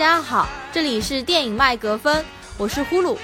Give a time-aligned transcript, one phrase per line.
[0.00, 2.24] 大家好，这里是电影麦格芬，
[2.56, 3.18] 我是呼噜。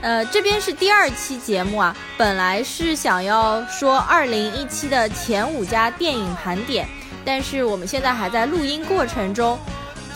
[0.00, 6.88] 呃，这边是第二期节目啊，本来是想要说二零一七的前五家电影盘点，
[7.26, 9.58] 但是我们现在还在录音过程中，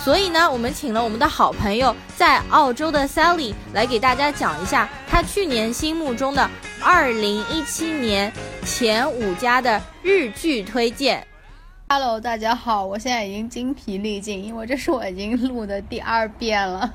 [0.03, 6.51] 所以呢，我们请了我们的好朋友在澳洲的 Sally 来给大家讲一下他去年心目中的
[6.83, 8.33] 二零一七年
[8.65, 11.27] 前五家的日剧推荐。
[11.95, 16.95] Hello，大家好，我现在已经精疲力尽，因为这是我已经录的第二遍了。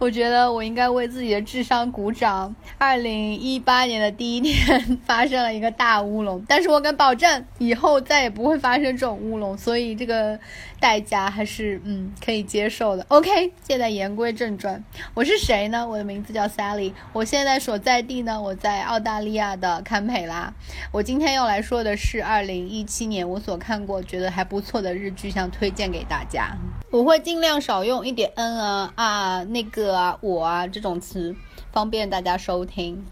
[0.00, 2.56] 我觉得我应该为自己的智商鼓掌。
[2.78, 10.40] 二零一八年的第一天 发生了一个大乌龙，但是我敢保证以后再也不会发生这种乌龙，所以这个
[10.80, 13.04] 代价还是嗯可以接受的。
[13.08, 14.82] OK，现在言归正传，
[15.12, 15.86] 我是谁呢？
[15.86, 20.50] 我的名字叫 Sally，我现在所在地呢，我在澳大利亚的堪培拉。
[20.90, 26.56] 我今天要来说的是二零一七年我所看过觉得还不错的日剧，想推荐给大家。
[26.90, 31.34] 我会尽量少用一点嗯啊啊那个啊我啊这种词，
[31.72, 33.04] 方便大家收听。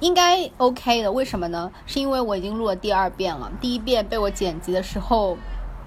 [0.00, 1.72] 应该 OK 的，为什么呢？
[1.86, 5.38] 是因为我已经录了第二遍了，第一遍被我剪辑的时候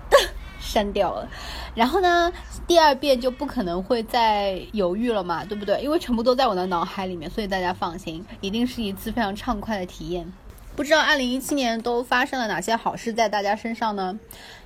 [0.60, 1.30] 删掉了，
[1.76, 2.34] 然后呢，
[2.66, 5.80] 第二遍就不可能会再犹豫了嘛，对不对？
[5.82, 10.34] 因为全部都在我的脑海里面，所以大家放心，一定是一次非常畅快的体验。
[10.76, 14.20] 不知道二零一七年都发生了哪些好事在大家身上呢？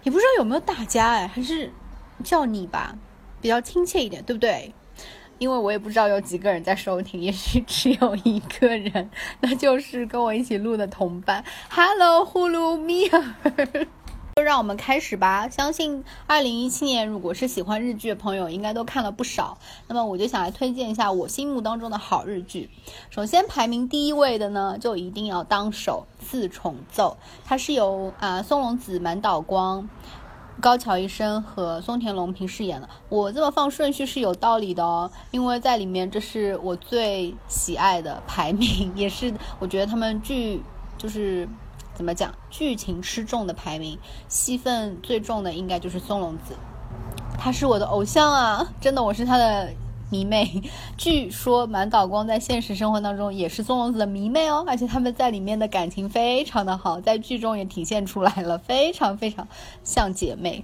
[0.04, 1.70] 也不知道有没有大家哎，还是
[2.24, 2.96] 叫你吧，
[3.42, 4.74] 比较亲切一点，对不对？
[5.44, 9.10] 因为我也不知道有几个人在收听，也许只有一个人，
[9.42, 11.44] 那就是跟我一起录的同伴。
[11.70, 13.22] Hello，呼噜米尔。
[14.38, 15.50] 就让我们开始吧。
[15.50, 19.58] 相信二零一七年，如果是喜欢日剧的朋友，应该都看了不少。
[19.90, 22.70] 那么我就想来推荐一下我心目当中的好日剧。
[23.10, 29.90] 首先排名第一位的呢，就一定要当首《四重奏》，它是由啊、松隆子、满岛光。
[30.64, 32.88] 高桥医生和松田龙平饰演的。
[33.10, 40.64] 我这么放顺序是有道理的哦，因为在里面这是我最喜爱的排名，也是我觉得他们剧
[40.98, 41.46] 就是
[41.94, 46.56] 怎么讲，剧情吃重的排名，戏份最重的应该就是松隆子，
[47.38, 49.70] 他是我的偶像啊，真的我是他的。
[50.14, 50.62] 迷妹，
[50.96, 59.48] 据说满岛光在现实生活当中也是松隆子的迷妹哦，而且他们在里面的感情非常的好，在剧中也体现出来了，非常非常
[59.84, 60.64] 像姐妹。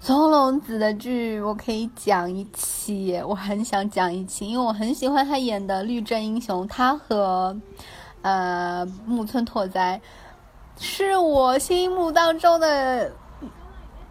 [0.00, 7.54] 松隆子的剧我可以讲一期，我很想讲一期，因为我很喜欢他演的《律政英雄》，他和
[8.22, 10.00] 呃木村拓哉
[10.78, 13.12] 是我心目当中的。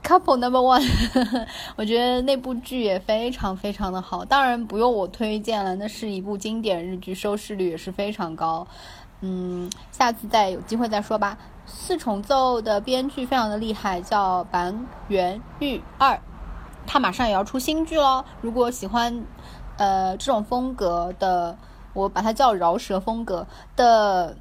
[0.03, 8.67] Couple number one，我觉得那部剧也非常非常的好，当然不用我推荐了，那是一部经典日剧，收视率也是非常高。
[9.21, 11.37] 嗯，下次再有机会再说吧。
[11.67, 16.19] 四重奏的编剧非常的厉害，叫板垣裕二，
[16.87, 18.25] 他马上也要出新剧喽。
[18.41, 19.23] 如果喜欢
[19.77, 21.55] 呃这种风格的，
[21.93, 24.35] 我把它叫饶舌风格的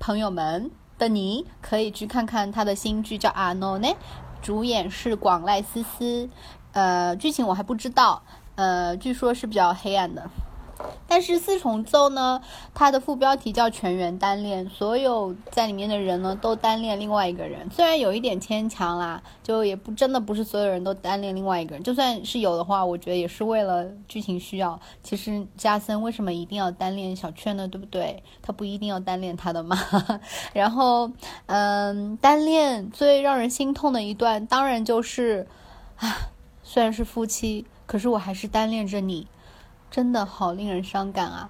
[0.00, 3.88] 朋友们的你，可以去看看他的新剧叫《阿诺呢》。
[4.46, 6.30] 主演是广濑丝丝，
[6.70, 8.22] 呃，剧情我还不知道，
[8.54, 10.24] 呃，据说是比较黑暗的。
[11.08, 12.42] 但是四重奏呢，
[12.74, 24.78] 它的副标题叫全员单恋，所有在里面的人呢都单恋另外一个人，虽然有一点牵强啦，就也不真的不是所有人都单恋另外一个人，就算是有的话，我觉得也是为了剧情需要。
[25.02, 27.66] 其实加森为什么一定要单恋小雀呢？
[27.66, 28.22] 对不对？
[28.42, 29.78] 他不一定要单恋他的嘛。
[30.52, 31.10] 然后，
[31.46, 35.46] 嗯，单恋最让人心痛的一段，当然就是，
[35.96, 36.30] 啊，
[36.62, 39.26] 虽然是夫妻，可是我还是单恋着你。
[39.96, 41.48] 真的好令人伤感啊！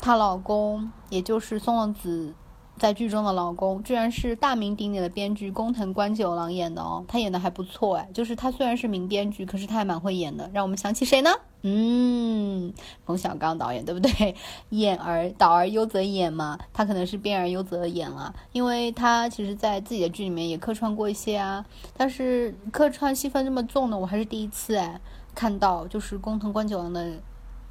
[0.00, 2.34] 她老公，也就是松隆子
[2.76, 8.08] 在剧中的老公，居然是大名鼎鼎的编剧工藤官九郎演的哦，他演的还不错哎。
[8.12, 10.50] 就是他虽然是名编剧，可是他还蛮会演的。
[10.52, 11.30] 让我们想起谁呢？
[11.62, 12.74] 嗯，
[13.06, 14.34] 冯小刚导演对不对？
[14.70, 21.64] 演而导而优则演嘛，他可能是编而优则演了，因为他其实在自己的剧里面也客串过一些啊。
[21.96, 25.00] 但是客串戏份这么重的，我还是第一次哎
[25.32, 27.12] 看到，就是工藤官九郎的。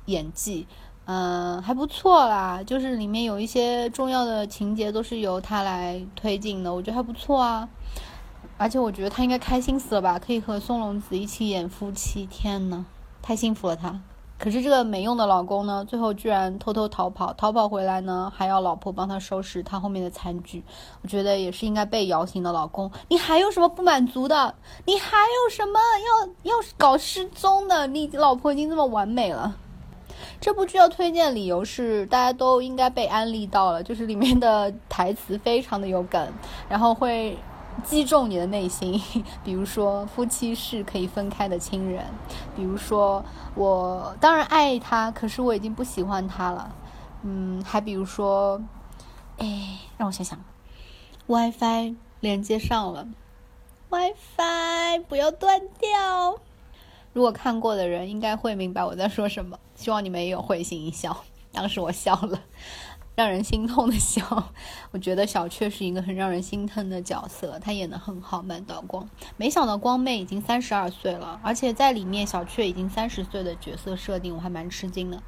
[0.08, 0.68] 演技，
[1.06, 2.62] 嗯、还不错啦。
[2.66, 7.70] 就是里面有一些重要的情节都是由他来推进的，我觉得还不错啊。
[8.58, 12.86] 而且我觉得他应该开心死了吧，可以和松隆子一起演夫妻，天呐，
[13.22, 14.02] 太幸福了他。
[14.40, 20.64] 可是这个没用的老公呢，最后居然偷偷逃跑，逃跑回来呢，还要老婆帮他收拾他后面的餐具。
[21.02, 22.92] 我觉得也是应该被摇醒的老公。
[23.08, 24.54] 你还有什么不满足的？
[24.86, 25.80] 你还有什么
[26.44, 27.88] 要要搞失踪的？
[27.88, 29.56] 你老婆已经这么完美了。
[30.40, 36.32] 这部剧要推荐理由是，大家都应该被安利到了，就是里面的台词非常的有梗，
[36.70, 37.38] 然后会
[37.84, 39.02] 击中你的内心，
[39.44, 42.04] 比如说夫妻是可以分开的亲人，
[42.56, 43.24] 比如说
[43.56, 46.74] 我当然爱他，可是我已经不喜欢他了，
[47.24, 48.62] 嗯，还比如说，
[49.38, 50.40] 哎，让我想想
[51.28, 53.08] ，WiFi 连接上了
[53.90, 56.40] ，WiFi 不要断掉。
[57.18, 61.18] 如果看过的人应该会明白我在说什么， 希望你们也有会心一笑。
[61.52, 62.40] 当时我笑了。
[63.18, 64.22] 让人心痛的笑，
[64.92, 68.44] 我觉得小雀是一个很让人心疼的角色，她演的很好。
[68.44, 75.20] 满岛光，没想到光妹已经三十二岁了，而且在里面小雀已经三十岁的角色设定，我还蛮吃惊的，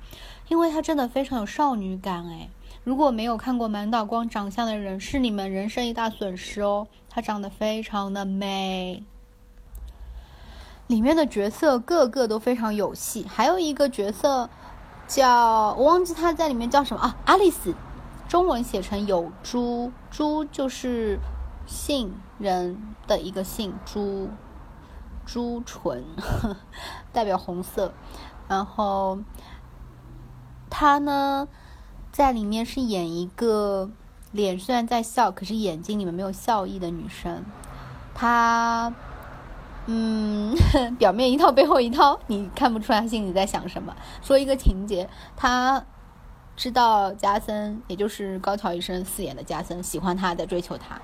[0.50, 2.48] 因为她真的非常有少女感哎。
[2.84, 6.88] 如果没有看过满岛光长相的人，是你们人生一大损失哦。
[7.10, 9.04] 她长得非常的美，
[10.90, 14.50] 里面的角色个个都非常有戏，还有一个角色。
[15.08, 17.16] 叫我忘记他在里面叫什么啊？
[17.26, 17.74] 阿丽丝，
[18.28, 21.20] 中文写成有朱，朱就是
[21.66, 24.30] 杏仁的一个杏，朱
[25.26, 26.06] 朱唇
[27.12, 27.92] 代表红色。
[28.48, 29.18] 然后
[30.70, 31.48] 他呢，
[32.12, 33.90] 在里面是演一个
[34.32, 37.44] 脸虽然在笑，可是眼睛里面没有笑意的女生。
[38.14, 38.94] 她。
[39.92, 40.56] 嗯，
[41.00, 43.96] 表面一套，背后一套，你看不出来他心里在想什么。
[44.22, 45.84] 说一个情节，他
[46.56, 51.02] 知道加森，也就是高桥医生饰演的加森喜欢他，在追求他。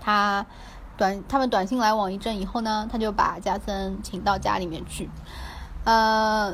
[0.00, 0.44] 他
[0.96, 5.08] 短他们短信来往一阵以后呢，他就把加森请到家里面去。
[5.84, 6.52] 呃，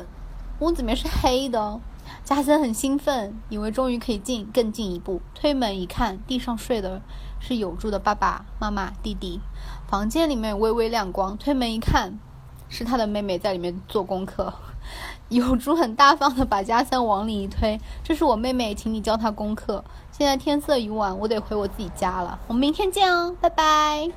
[0.59, 1.79] 屋子里面是黑的，
[2.23, 5.19] 加森很兴奋，以为终于可以进更进一步。
[5.33, 7.01] 推门一看，地上睡的
[7.39, 9.39] 是有助的爸爸妈妈、弟弟。
[9.87, 12.19] 房间里面微微亮光，推门一看，
[12.67, 14.53] 是他的妹妹在里面做功课。
[15.29, 19.83] 有珠很大方的把加森往里一推：“这是我妹妹，请你教她功课。
[20.11, 22.39] 现在天色已晚，我得回我自己家了。
[22.47, 24.09] 我们明天见哦，拜拜。”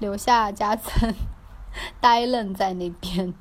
[0.00, 1.14] 留下加森
[2.00, 3.32] 呆愣在那边。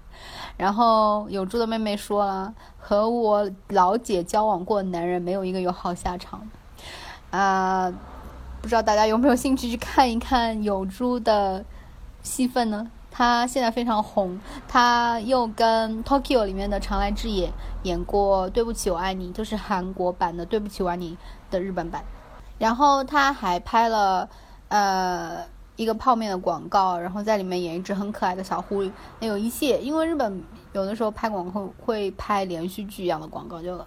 [0.57, 6.47] 然后有珠的妹妹说了：“和我老姐交往过的男人，没有一个有好下场。”
[7.31, 7.91] 啊。
[8.61, 11.65] 不知道大家有没有兴趣去看一看有珠的
[12.21, 12.89] 戏份呢？
[13.09, 17.51] 他现在非常红，他又跟 Tokyo 里面的长濑智也
[17.83, 21.17] 演过《对不起我爱你》，就是韩国版的《对不起我爱你》
[21.51, 22.01] 的日本版。
[22.57, 24.29] 然后他还拍了
[24.69, 25.43] 呃
[25.75, 28.91] 一个泡面的广告，然后在里面演一只很可爱的小狐狸。
[29.19, 30.41] 那有一些，因为日本
[30.71, 33.77] 有的时候拍广告会拍连续剧一样的广告，就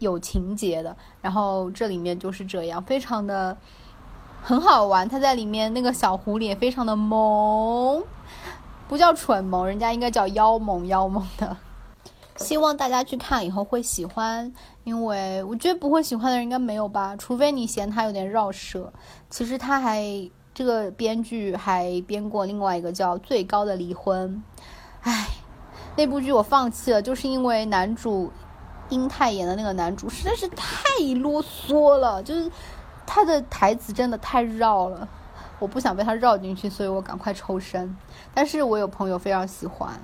[0.00, 0.94] 有情节的。
[1.22, 3.56] 然后这里面就是这样，非常的。
[4.46, 8.04] 很好玩，他在里面那个小狐狸也非常的萌，
[8.86, 11.56] 不叫蠢萌，人家应该叫妖萌妖萌的。
[12.36, 14.52] 希望大家去看以后会喜欢，
[14.82, 18.92] 因为我觉得不会喜欢的人应该没有吧，除非你嫌他有点绕舌。
[19.30, 20.04] 其实他还
[20.52, 24.44] 这个编剧还编过另外一个叫《最高的离婚》，
[25.08, 25.26] 唉，
[25.96, 28.30] 那部剧我放弃了，就是因为男主
[28.90, 30.66] 英泰演的那个男主实在是太
[31.14, 32.50] 啰嗦了，就是。
[33.06, 35.08] 他的台词真的太绕了，
[35.58, 37.96] 我不想被他绕进去，所以我赶快抽身。
[38.32, 40.00] 但是我有朋友非常喜欢，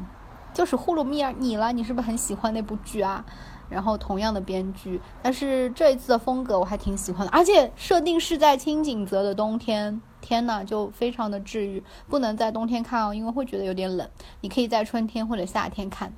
[0.53, 3.25] 就是呼噜米尔，你了，你是不是很喜欢那部剧啊？
[3.69, 11.83] 然后同样的编剧，但是这一次的风格我还挺喜欢的，而且设定是在青井泽的冬天，天呐，就非常的治愈。
[12.09, 14.09] 不能在冬天看哦，因为会觉得有点冷。
[14.41, 16.13] 你可以在春天或者夏天看。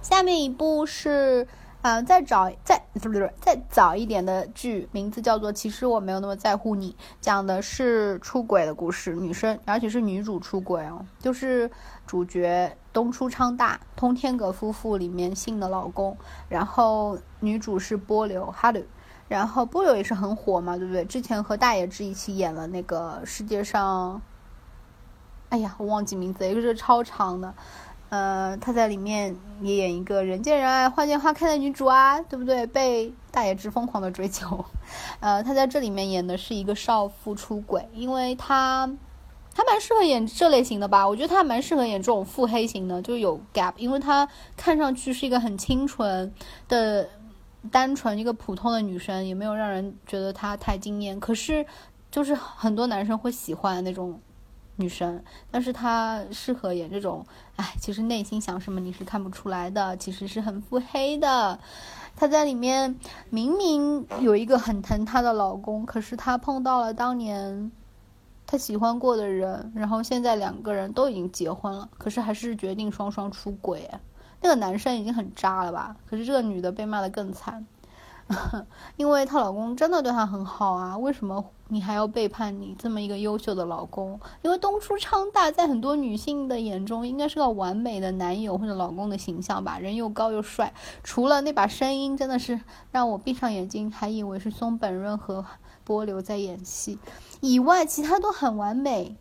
[0.00, 1.48] 下面一部是。
[1.84, 11.70] 嗯，再找再不是再早一点的剧，名字叫做《其实我没有那么在乎你》，讲的是出轨的故事，女生而且是女主出轨哦，就是
[12.06, 16.16] 主角东出昌大通天阁夫妇里面信的老公，
[16.48, 18.82] 然后女主是波流哈鲁，
[19.28, 21.04] 然后波流也是很火嘛，对不对？
[21.04, 24.22] 之前和大野智一起演了那个世界上，
[25.50, 27.54] 哎呀，我忘记名字，一个是超长的。
[28.14, 32.64] 呃，她在里面也演一个人见人爱、花见花开的女主啊，对不对？
[32.64, 34.64] 被大野智疯狂的追求。
[35.18, 38.88] 呃，她在这里面演的是一个少妇出轨，因为她，
[39.52, 41.08] 她蛮适合演这类型的吧？
[41.08, 46.32] 我觉得她蛮适合演这种腹黑型的，就有 gap，因为她看上去是一个很清纯
[46.68, 47.08] 的、
[47.72, 51.18] 单纯一个普通的女生，也没有让人觉得她太惊艳。
[51.18, 51.66] 可是，
[52.12, 54.20] 就是很多男生会喜欢那种。
[54.76, 57.24] 女生，但是她适合演这种，
[57.56, 61.58] 哎，其实内心想什么你是看不出来的，其实是很腹黑的。
[62.16, 62.98] 她在里面
[63.30, 67.70] 明明有一个很疼她的老公，可是她碰到了当年
[68.46, 73.90] 她喜欢过的人，然后现在两个人都已经结婚了，可是还是决定双双出轨。
[74.40, 75.96] 那个男生已经很渣了吧？
[76.06, 77.66] 可是这个女的被骂的更惨。
[78.96, 84.18] 因为她老公真的对她很好啊，为什么你还要背叛你这么一个优秀的老公？
[84.42, 95.44] 因为东出昌大在很多女性的眼中应该是个完美的男友或者老公的形象吧，人又高又帅，除了那把声音真的是让我闭上眼睛还以为是松本润和
[95.84, 96.98] 波流在演戏
[97.40, 99.16] 以外，其他都很完美。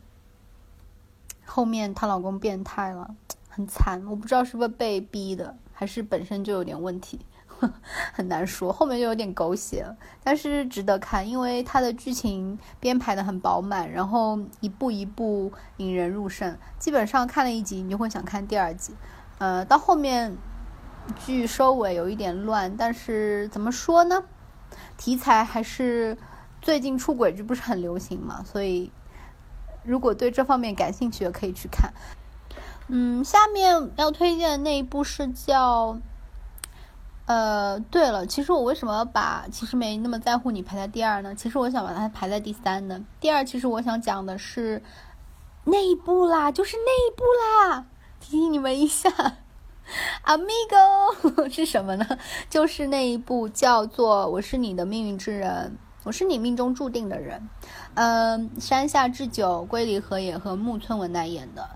[1.46, 3.14] 后面她老公变态了，
[3.50, 7.20] 很惨，我不知道是不是被逼的，还是本身就有点问题。
[8.14, 16.58] 很难说，后面就有点狗血了，但是值得看，因为它的剧情编排的很饱满，然后一步一步引人入胜。
[16.80, 18.96] 基本上看了一集，你就会想看第二集。
[19.38, 20.38] 呃，到后面
[21.26, 24.24] 剧收尾有一点乱，但是怎么说呢？
[24.98, 26.18] 题材还是
[26.62, 28.92] 最近出轨剧不是很流行嘛，所以
[29.84, 31.94] 如果对这方面感兴趣的可以去看。
[32.88, 36.00] 嗯，下面要推荐的那一部是叫。
[37.26, 41.34] 呃，对了，其实我为什么把其实没那么在乎你排在第二呢？
[41.34, 43.02] 其实我想把它排在第三呢。
[43.22, 44.84] 第二，其实我想讲的是
[45.64, 47.24] 那一部啦，就是那一部
[47.72, 47.86] 啦，
[48.20, 49.10] 提醒你们一下
[50.26, 52.06] ，Amigo 是什么呢？
[52.50, 57.48] 就是那一部叫做《我是你的命运之人》，我是你命中注定的人。
[57.94, 61.70] 嗯，山下智久、龟梨和也和木村文乃演的。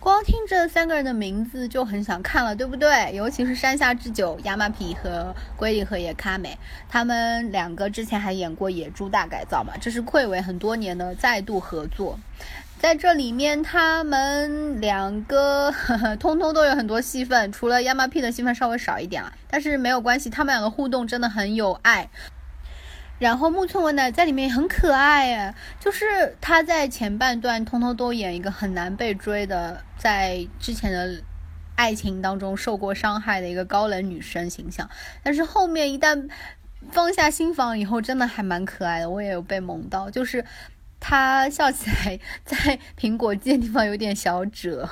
[0.00, 3.14] 光听这三个人的名字就很想看了，对不对？
[3.14, 6.56] 尤其是山下智久、亚麻皮和龟梨和也卡美，
[6.88, 12.18] 他们两个之前还演过《野猪大改造》嘛，这是暌违很多年的再度合作。
[12.78, 22.08] 在这里面，他们两个呵呵 通通都有很多戏份，除了亚麻皮的戏份稍微少一点了，但是没有关系，他们两个互动真的很有爱。
[23.20, 31.22] 然后木村文乃在里面很可爱哎，就是他在前半段通通都演一个很难被追的，在之前的
[31.76, 34.88] 爱情当中受过伤害的一个高冷女生形象，
[35.22, 36.30] 但是后面一旦
[36.90, 40.42] 放下心房以后，真的还蛮可爱的，我也有被萌到，就是
[40.98, 44.88] 他笑起来 在苹果肌的地方有点小褶。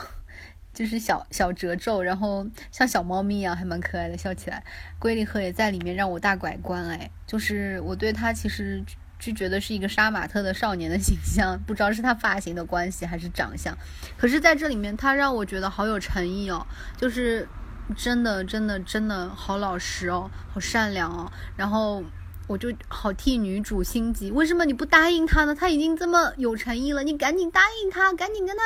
[0.78, 4.62] 就是小小褶皱，然后像小猫咪一样，还蛮可爱的，笑起来。
[5.00, 8.80] 龟梨和也在里面让我大拐观，哎，就是我对他其实
[9.18, 13.76] 就觉得是一个杀马特的少年的形象，不知道是他发型的关系还是长相，
[14.16, 16.64] 可是在这里面他让我觉得好有诚意哦，
[16.96, 17.48] 就是
[17.96, 22.04] 真的真的真的好老实哦，好善良哦，然后。
[22.48, 25.54] 我就好替女主心急，为什么你不答应他呢？
[25.54, 28.62] 他已经这么有诚意了，你赶紧答应他，赶紧跟他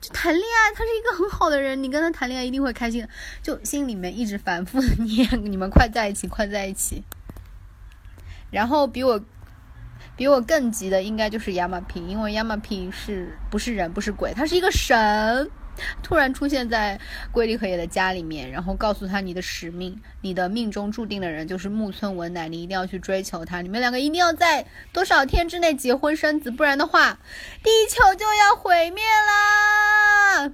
[0.00, 0.72] 去谈恋爱。
[0.72, 3.06] 他是一个很好的人，你跟他谈恋爱一定会开心。
[3.42, 7.02] 就心里面一直反复的念， 你们快在一起，快在一起。
[8.52, 9.20] 然后比我
[10.16, 15.50] 比我更急的应该就是亚麻皮，因为亚麻皮是不是人不是鬼，他是一个神。
[16.02, 16.98] 突然出现在
[17.32, 27.18] 龟梨和也的家里面，然后告诉他你的使命，你的命中注定的人就是木村文乃，你一定要去追求他，你们两个一定要在多少天之内结婚生子，不然的话，
[27.62, 30.52] 地球就要毁灭啦！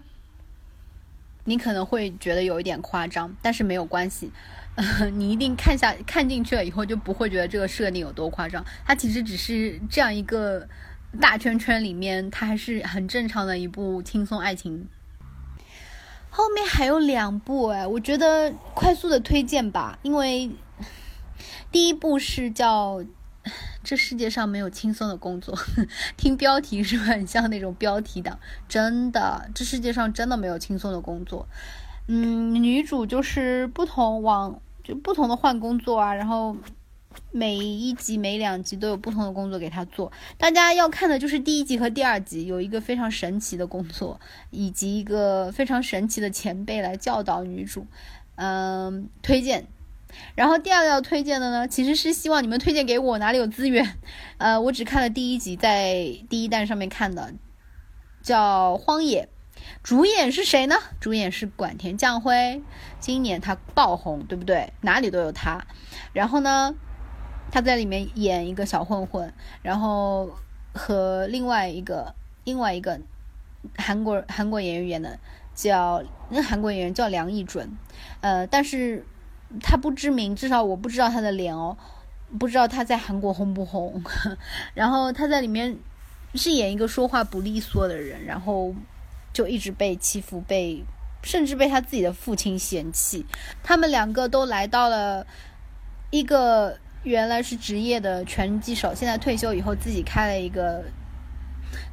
[1.44, 4.30] 你可能会觉得有一点夸张，但是没有关系，
[5.14, 10.68] 你一定看下看进去了以后就不会觉得这个设定有多夸张，它其实只是这样一个
[11.20, 14.88] 大圈圈里面，它还是很正常的一部轻松爱情。
[16.34, 20.50] 后面还有两部哎，我觉得快速的推荐吧，因为
[21.70, 23.00] 第一部是叫
[23.84, 25.54] 《这世界上没有轻松的工作》，
[26.16, 28.38] 听标题是不是很像那种标题党？
[28.66, 31.46] 真的，这世界上真的没有轻松的工作。
[32.06, 36.56] 嗯，女主就是不同往就不同的换工作啊，然后。
[37.30, 47.86] 每一集每两集都有不同的工作给他做，大家要看的就是第一集和第二集，有一个非常神奇的工作，以及一个非常神奇的前辈来教导女主，
[48.36, 49.66] 嗯，推荐。
[50.34, 53.98] 然后第二个要推荐的呢，其实是希望你们推荐给我，哪里有资源？
[54.36, 55.94] 呃，我只看了第一集，在
[56.28, 57.32] 第一弹上面看的，
[58.22, 59.28] 叫《荒野》，
[59.82, 60.76] 主演是谁呢？
[61.00, 62.60] 主演是管田将晖，
[63.00, 64.74] 今年他爆红，对不对？
[64.82, 65.66] 哪里都有他。
[66.12, 66.74] 然后呢？
[67.50, 69.30] 他在里面演一个小混混，
[69.60, 70.30] 然后
[70.72, 72.98] 和另外一个另外一个
[73.76, 75.18] 韩国韩国演员演的，
[75.54, 77.70] 叫那韩国演员叫梁义准，
[78.22, 79.04] 呃，但是
[79.60, 81.76] 他不知名，至少我不知道他的脸哦，
[82.38, 84.02] 不知道他在韩国红不红。
[84.72, 85.76] 然后他在里面
[86.34, 88.74] 是演一个说话不利索的人，然后
[89.34, 90.82] 就一直被欺负，被
[91.22, 93.26] 甚至被他自己的父亲嫌弃。
[93.62, 95.26] 他们两个都来到了
[96.10, 96.78] 一个。
[97.02, 100.84] 原来是职业的拳击手，现在退休以后自己开了一个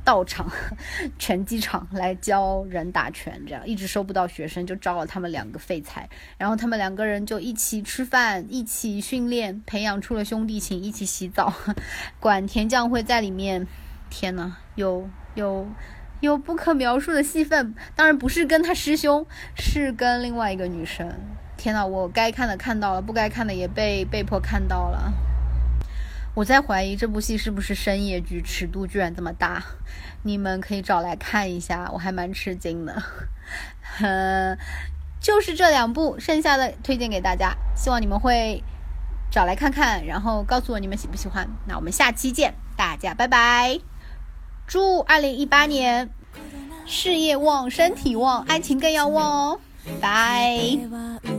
[0.03, 0.51] 道场
[1.17, 6.07] 拳击场来教人打拳，这样一直收不到学生，就招了他们两个废材。
[6.37, 11.53] 然后他们两个人就一起吃饭，一起训练，培养出了兄弟情，一起洗澡。
[12.19, 13.65] 管田将会在里面，
[14.09, 15.67] 天呐，有有
[16.19, 17.73] 有不可描述的戏份。
[17.95, 19.25] 当然不是跟他师兄，
[19.55, 21.13] 是跟另外一个女生。
[21.59, 25.13] 天呐，我该看的看到了，不该看的也被被迫看到了。
[26.33, 29.61] 我在怀疑这部戏是不是深夜剧，尺度居然这么大。
[30.23, 33.03] 你们可以找来看一下，我还蛮吃惊的。
[33.99, 34.57] 嗯，
[35.19, 38.63] 就是这两部，剩下的推荐给大家，希望你们会
[39.29, 41.45] 找来看看，然后告诉我你们喜不喜欢。
[41.67, 43.79] 那我们下期见，大家拜拜！
[44.65, 46.09] 祝二零一八年
[46.85, 49.59] 事业旺，身体旺，爱情更要旺哦！
[49.99, 51.38] 拜。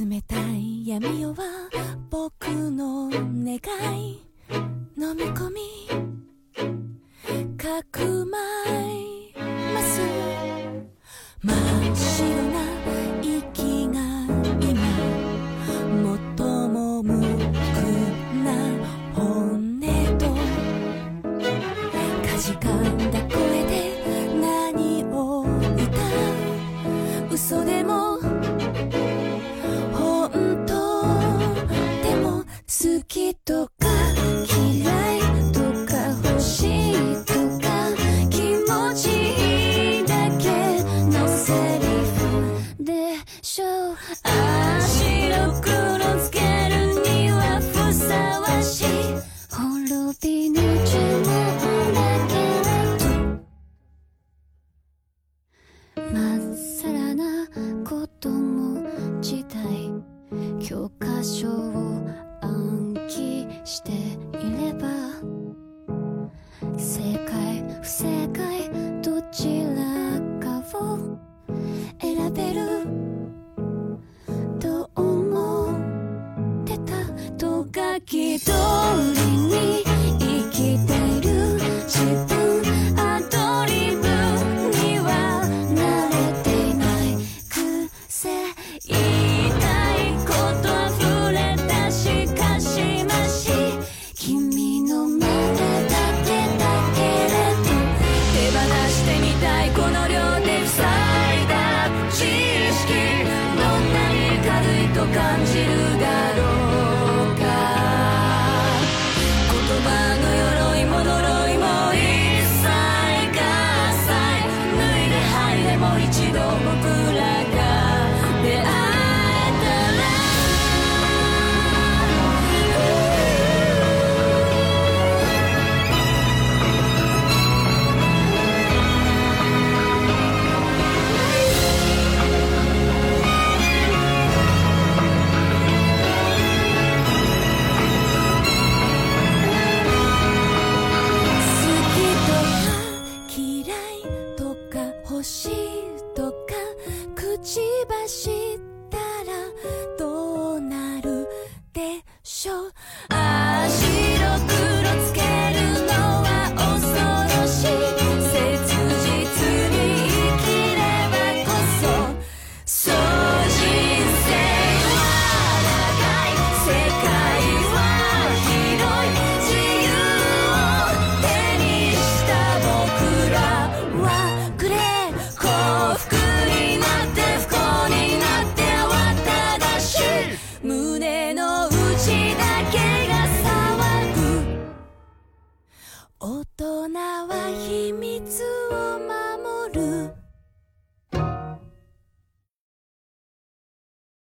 [0.00, 1.68] 冷たい闇夜は
[2.08, 3.56] 僕の願
[3.98, 4.26] い。
[4.96, 5.60] 飲み込み
[7.58, 8.38] かくま
[8.94, 8.99] い。